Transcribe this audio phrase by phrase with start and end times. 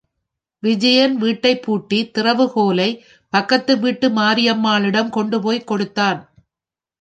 [0.63, 2.87] விஜயன் வீட்டைப் பூட்டி திறவு கோலை
[3.33, 6.19] பக்கத்து வீட்டு மாரியம்மாளிடம் கொண்டுபோய் கொடுத்தான்.